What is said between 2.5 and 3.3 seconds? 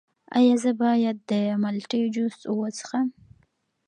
وڅښم؟